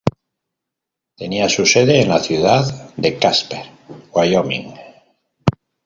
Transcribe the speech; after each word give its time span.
Tenía 1.15 1.47
su 1.47 1.63
sede 1.63 2.01
en 2.01 2.09
la 2.09 2.17
ciudad 2.17 2.91
de 2.97 3.19
Casper, 3.19 3.61
Wyoming. 4.11 4.73